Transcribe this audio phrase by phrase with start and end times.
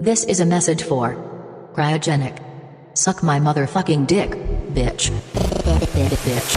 [0.00, 1.16] This is a message for
[1.74, 2.38] cryogenic.
[2.96, 4.30] Suck my motherfucking dick,
[4.72, 5.10] bitch.
[6.22, 6.54] Bitch.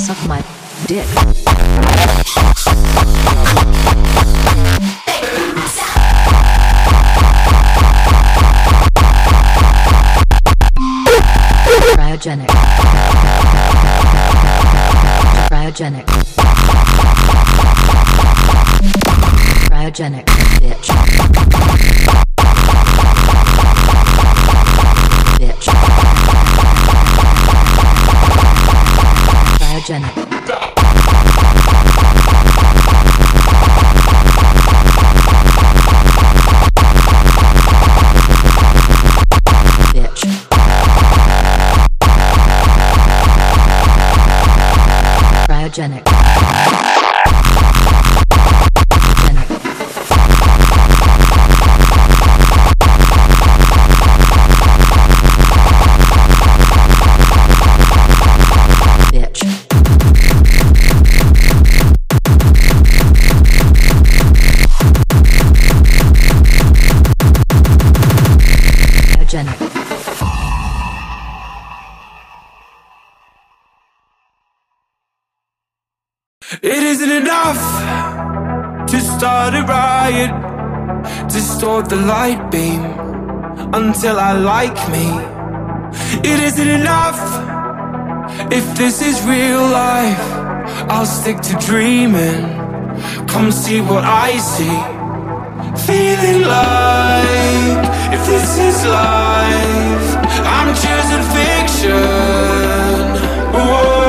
[0.00, 0.44] Suck my
[0.86, 1.06] dick.
[15.80, 16.06] Cryogenic.
[19.70, 20.39] Cryogenic,
[79.20, 80.32] start a riot,
[81.28, 82.82] distort the light beam
[83.74, 85.08] until I like me.
[86.30, 87.20] It isn't enough
[88.50, 90.26] if this is real life.
[90.88, 92.40] I'll stick to dreaming.
[93.28, 94.78] Come see what I see.
[95.88, 97.84] Feeling like
[98.16, 100.08] if this is life,
[100.56, 101.94] I'm choosing fiction.
[103.52, 103.99] Whoa.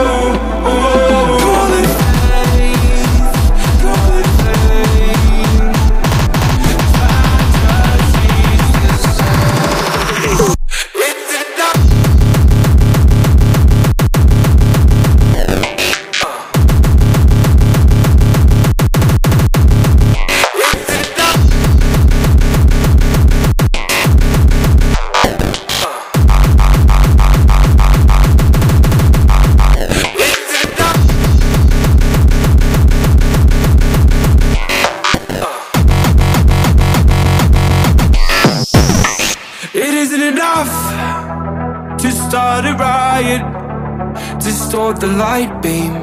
[44.71, 45.93] Distort the light beam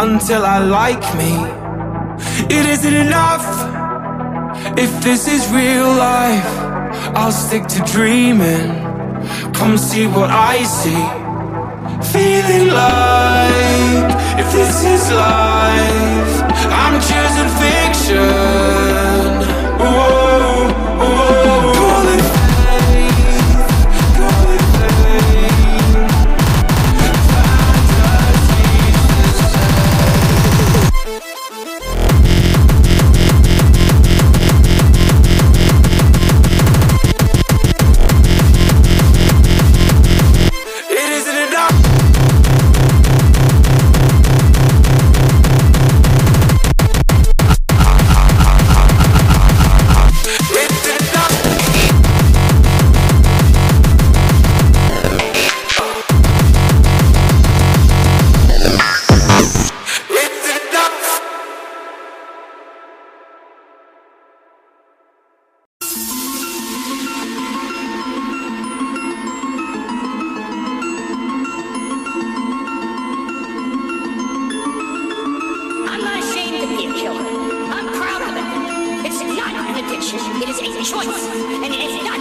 [0.00, 1.34] until I like me.
[2.56, 3.46] It isn't enough
[4.76, 6.52] if this is real life.
[7.14, 8.66] I'll stick to dreaming.
[9.54, 11.04] Come see what I see.
[12.10, 14.10] Feeling like
[14.40, 16.34] if this is life,
[16.82, 18.18] I'm choosing fiction.
[19.78, 20.25] Whoa.
[80.18, 81.28] It is a choice.
[81.28, 82.15] And it is not.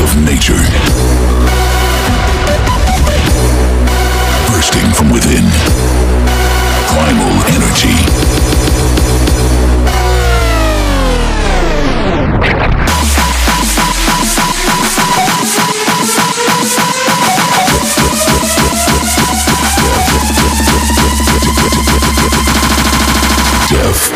[0.00, 0.54] of nature.
[4.48, 5.44] Bursting from within.
[6.88, 7.96] Primal energy.
[23.68, 24.12] Death.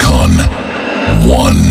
[0.00, 0.32] Con
[1.28, 1.65] 1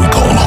[0.00, 0.43] we call